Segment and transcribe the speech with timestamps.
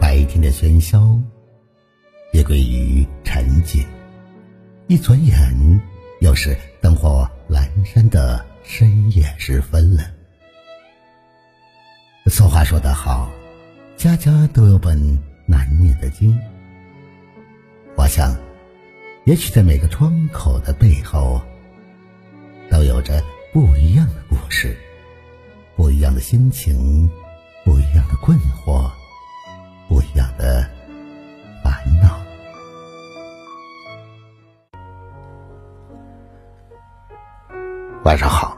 [0.00, 1.18] 白天的喧嚣
[2.32, 3.84] 也归于沉寂，
[4.88, 5.36] 一转眼
[6.20, 10.02] 又是灯火阑珊的深夜时分了。
[12.26, 13.30] 俗话说得好，
[13.96, 14.98] 家家都有本
[15.46, 16.36] 难念的经。
[17.96, 18.36] 我想，
[19.24, 21.40] 也许在每个窗口的背后，
[22.68, 23.22] 都有着
[23.52, 24.76] 不一样的故事，
[25.76, 27.08] 不一样的心情，
[27.66, 28.88] 不一样的困惑，
[29.88, 30.64] 不一样的
[31.64, 32.16] 烦恼。
[38.04, 38.56] 晚上好，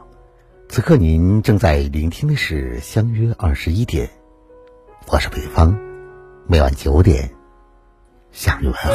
[0.69, 4.07] 此刻您正在聆听的是《相约二十一点》，
[5.11, 5.75] 我是北方，
[6.47, 7.31] 每晚九点
[8.31, 8.91] 向你问好。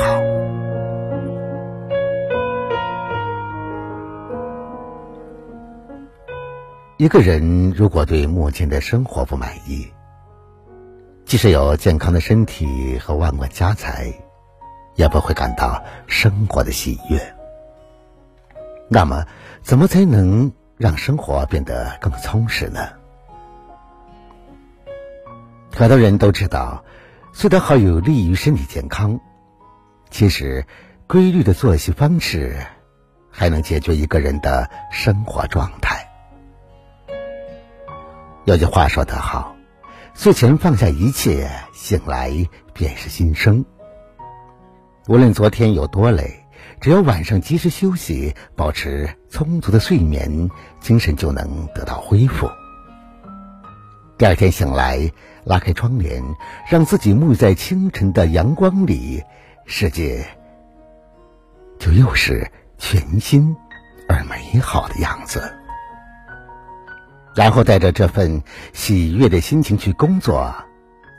[7.00, 9.92] 一个人如果对目前的生活不满意，
[11.34, 14.14] 即使有健康的身体和万贯家财，
[14.94, 17.20] 也不会感到生活的喜悦。
[18.88, 19.26] 那么，
[19.64, 22.88] 怎么才能让生活变得更充实呢？
[25.76, 26.86] 很多人都知道，
[27.34, 29.20] 睡得好有利于身体健康。
[30.12, 30.64] 其实，
[31.08, 32.64] 规律的作息方式
[33.32, 36.08] 还能解决一个人的生活状态。
[38.46, 39.53] 有句话说得好
[40.14, 42.32] ：“睡前放下一切，醒来
[42.74, 43.66] 便是新生。”
[45.10, 46.46] 无论昨天有多累，
[46.80, 52.50] 只要晚上及时休息，保持充足的睡眠，精神就能得到恢复。
[54.18, 55.12] 第二天醒来，
[55.44, 56.24] 拉开窗帘，
[56.70, 59.24] 让自己沐浴在清晨的阳光里，
[59.66, 60.26] 世界
[61.80, 63.58] 就又是全新
[64.08, 65.54] 而美好的样子。
[67.36, 68.44] 然后带着这份
[68.74, 70.54] 喜悦的心情去工作，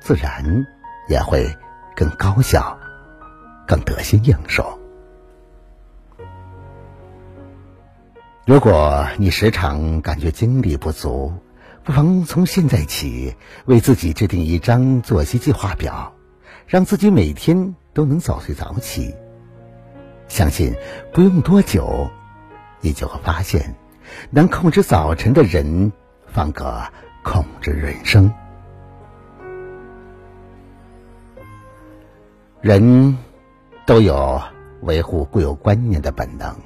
[0.00, 0.66] 自然
[1.08, 1.52] 也会
[1.96, 2.78] 更高效、
[3.66, 4.78] 更得心应手。
[8.46, 11.33] 如果你时常感觉精力不足，
[11.83, 13.34] 不妨从现在起
[13.64, 16.14] 为自己制定一张作息计划表，
[16.68, 19.14] 让自己每天都能早睡早起。
[20.28, 20.74] 相信
[21.12, 22.08] 不用多久，
[22.80, 23.74] 你就会发现，
[24.30, 25.90] 能控制早晨的人。
[26.34, 26.83] 方可
[27.22, 28.30] 控制人生。
[32.61, 33.17] 人
[33.86, 34.42] 都有
[34.80, 36.56] 维护固有观念的本能，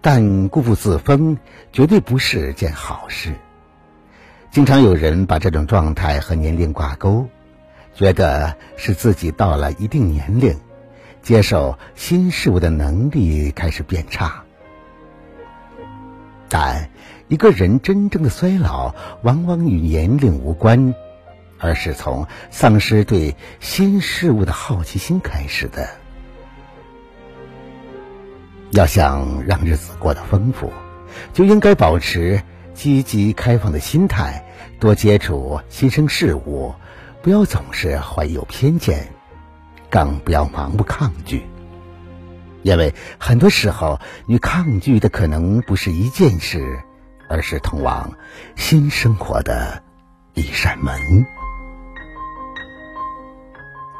[0.00, 1.36] 但固步自封
[1.72, 3.34] 绝对不是件好事。
[4.50, 7.28] 经常有人把这种状态和年龄挂钩，
[7.94, 10.58] 觉得是自己到了一定年龄，
[11.20, 14.42] 接受新事物的能力开始变差。
[16.48, 16.88] 但。
[17.30, 18.92] 一个人真正的衰老，
[19.22, 20.96] 往往与年龄无关，
[21.58, 25.88] 而是从丧失对新事物的好奇心开始的。
[28.72, 30.72] 要想让日子过得丰富，
[31.32, 32.42] 就应该保持
[32.74, 34.44] 积极开放的心态，
[34.80, 36.74] 多接触新生事物，
[37.22, 39.06] 不要总是怀有偏见，
[39.88, 41.44] 更不要盲目抗拒。
[42.62, 46.80] 因为很多时候，你抗拒的可能不是一件事。
[47.30, 48.12] 而是通往
[48.56, 49.82] 新生活的
[50.34, 51.24] 一扇门。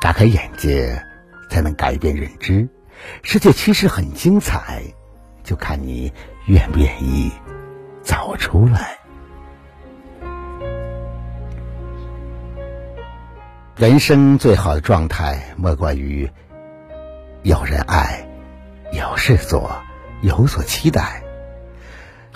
[0.01, 1.01] 打开眼界，
[1.49, 2.69] 才能改变认知。
[3.23, 4.83] 世界其实很精彩，
[5.45, 6.13] 就看你
[6.47, 7.31] 愿不愿意
[8.03, 8.99] 走出来。
[13.77, 16.29] 人生最好的状态，莫过于
[17.43, 18.27] 有人爱，
[18.93, 19.71] 有事做，
[20.21, 21.23] 有所期待。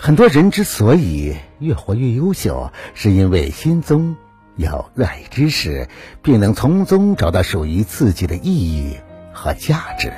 [0.05, 4.15] 很多人之所以越活越优秀，是因为心中
[4.55, 5.87] 有热爱知识，
[6.21, 8.97] 并能从中找到属于自己的意义
[9.33, 10.13] 和价值。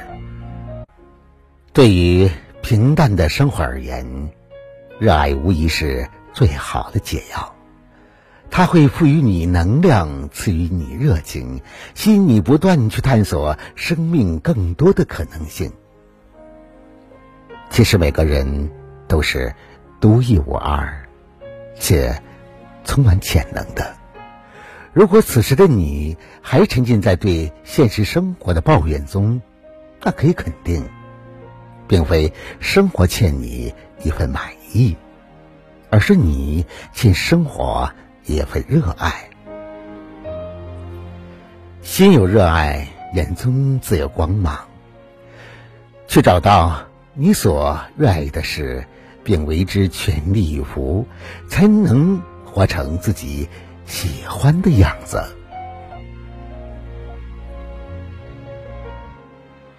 [1.72, 2.30] 对于
[2.62, 4.30] 平淡的生活而言，
[5.00, 7.56] 热爱无疑是最好的解药。
[8.52, 11.62] 它会赋予你能量，赐予你热情，
[11.96, 15.72] 吸引你不断去探索生命更多的可能性。
[17.70, 18.70] 其实每个人
[19.08, 19.56] 都是。
[20.00, 21.08] 独一无二，
[21.80, 22.22] 且
[22.84, 23.96] 充满潜能的。
[24.94, 29.42] 如果此时的你还沉浸在对现实生活的抱怨中，
[30.04, 30.88] 那可以肯定，
[31.88, 33.74] 并非生活欠你
[34.04, 34.96] 一份满意，
[35.90, 37.92] 而是你欠生活
[38.26, 39.30] 一份热爱。
[41.82, 44.68] 心有热爱，眼中自有光芒。
[46.08, 48.86] 去找到你所热爱的事。
[49.28, 51.06] 并为之全力以赴
[51.50, 53.50] 才能活成自己
[53.86, 55.22] 喜欢的样子。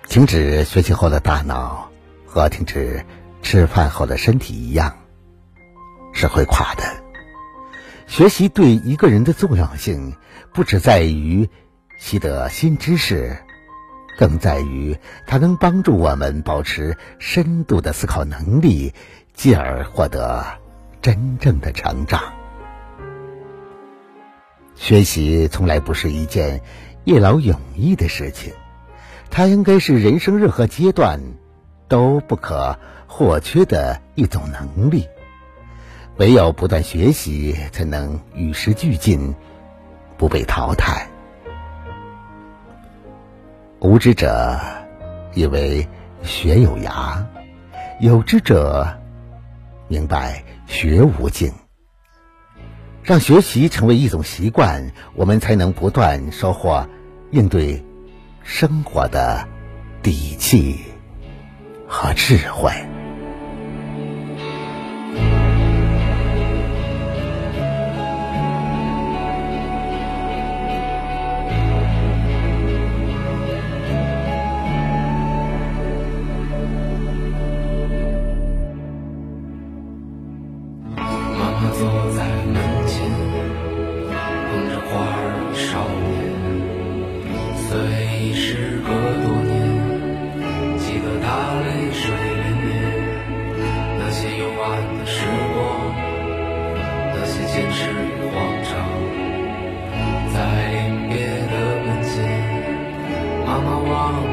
[0.06, 1.90] 停止学习后的大脑
[2.26, 3.02] 和停止
[3.40, 4.98] 吃饭后的身体一样
[6.12, 6.82] 是会垮的。
[8.06, 10.14] 学习对一个人的重要性
[10.52, 11.48] 不只在于
[11.98, 13.38] 习得新知识
[14.18, 18.92] 更在于它能帮助我们保持深度的思考能力
[19.38, 20.44] 进而获得
[21.00, 22.20] 真正的成长。
[24.74, 26.60] 学习从来不是一件
[27.04, 28.52] 一劳永逸的事情。
[29.30, 31.20] 它应该是人生任何阶段
[31.86, 32.76] 都不可
[33.06, 35.06] 或缺的一种能力。
[36.16, 39.36] 唯有不断学习，才能与时俱进，
[40.16, 41.06] 不被淘汰。
[43.78, 44.58] 无知者
[45.32, 45.86] 以为
[46.24, 47.22] 学有涯，
[48.00, 48.98] 有知者
[49.88, 51.52] 明白学无境。
[53.02, 56.86] 让学习成为一种习惯，我们才能不断收获
[57.32, 57.84] 应对。
[58.44, 59.46] 生活的
[60.02, 60.78] 底气
[61.86, 62.87] 和智慧。
[88.28, 89.56] 已时隔多年，
[90.76, 91.26] 记得他
[91.64, 92.68] 泪水涟涟，
[93.98, 95.56] 那些幽暗的时光，
[97.14, 98.36] 那些坚持与慌
[98.68, 98.70] 张，
[100.34, 100.36] 在
[100.68, 101.16] 临别
[101.48, 101.52] 的
[101.86, 102.12] 门前，
[103.46, 103.88] 妈妈望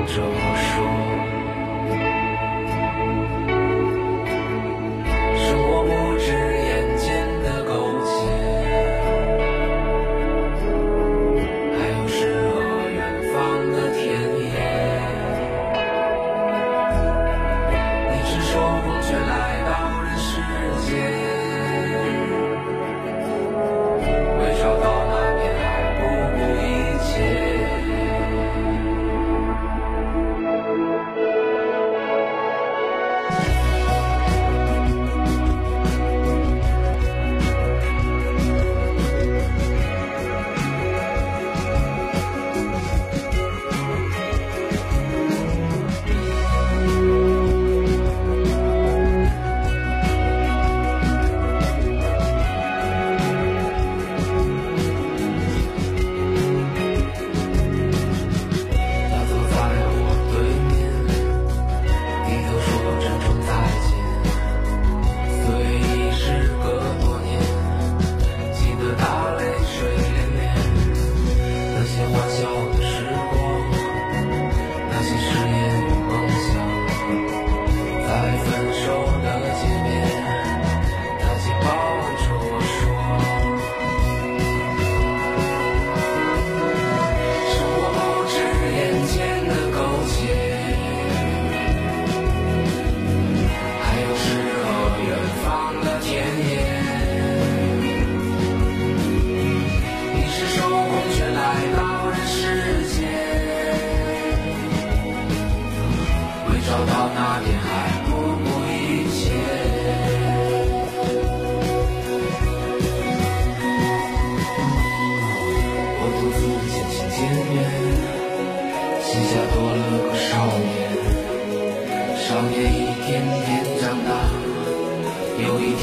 [0.07, 0.19] 着。
[0.27, 0.43] 我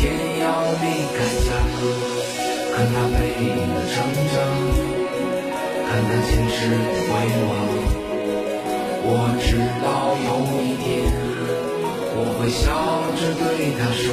[0.03, 0.47] 天要
[0.83, 1.55] 离开家。
[2.75, 3.95] 看他背影的成
[4.33, 4.35] 长，
[5.87, 6.75] 看他前世的
[7.07, 7.11] 回
[7.47, 7.51] 望。
[9.05, 9.09] 我
[9.41, 9.47] 知
[9.85, 9.87] 道
[10.27, 10.29] 有
[10.59, 10.85] 一天，
[12.17, 12.65] 我会笑
[13.17, 13.43] 着对
[13.79, 14.05] 他说。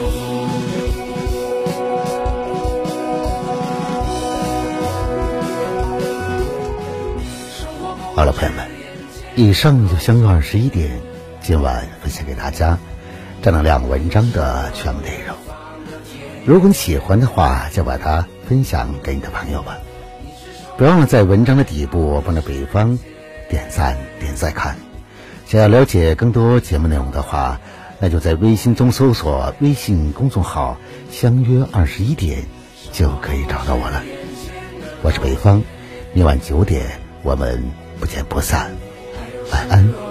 [8.13, 8.67] 好了，朋友们，
[9.35, 10.99] 以上就相约二十一点。
[11.41, 12.77] 今晚分享给大家
[13.41, 15.35] 正能量文章的全部内容。
[16.45, 19.77] 如果你喜欢的话，就把它分享给你的朋友吧。
[20.77, 22.97] 别忘了在文章的底部帮着北方
[23.49, 24.75] 点赞、点赞看。
[25.45, 27.59] 想要了解更多节目内容的话，
[27.99, 30.77] 那就在微信中搜索微信公众号
[31.11, 32.45] “相约二十一点”，
[32.93, 34.01] 就可以找到我了。
[35.01, 35.61] 我是北方，
[36.13, 37.63] 明晚九点我们
[37.99, 38.71] 不见不散。
[39.51, 40.08] 晚安。